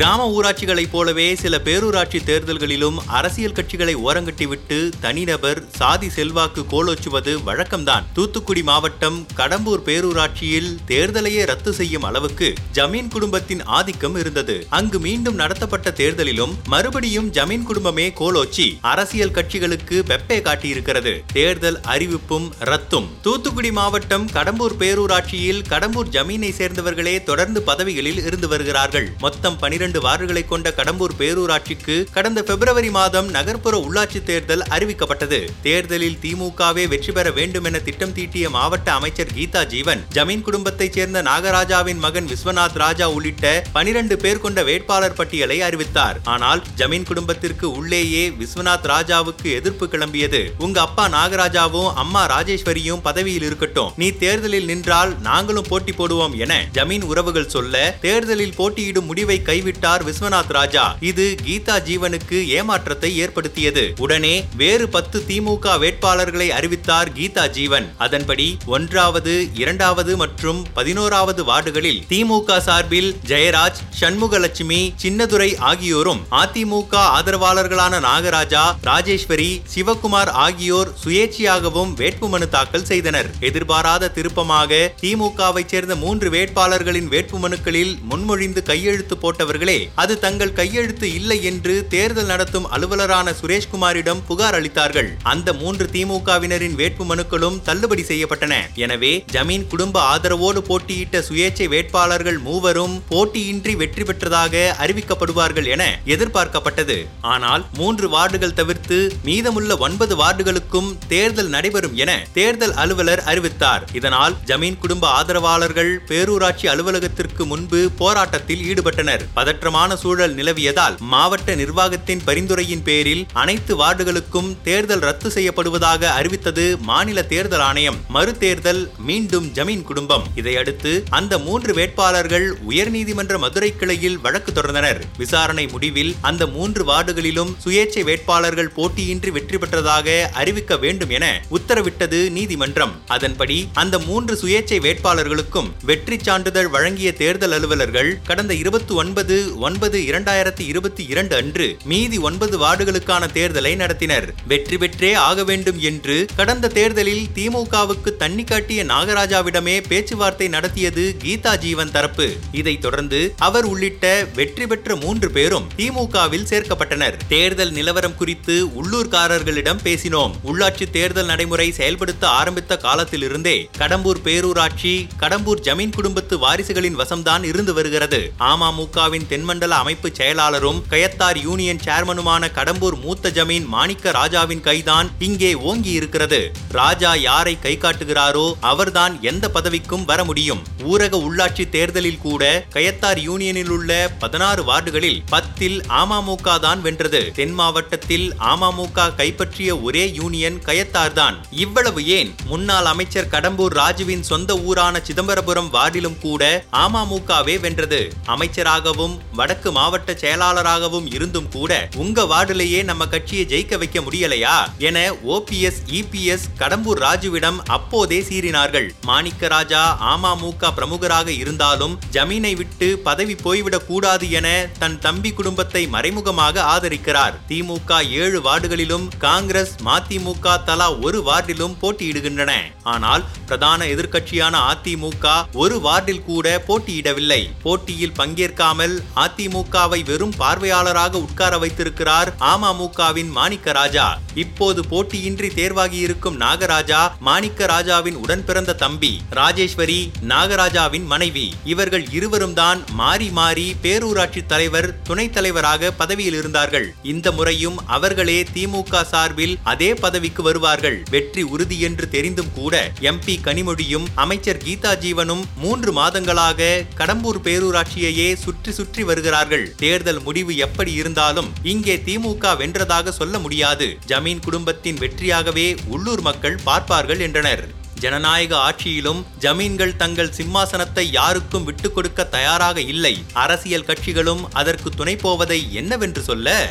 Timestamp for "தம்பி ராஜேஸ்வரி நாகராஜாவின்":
248.74-251.04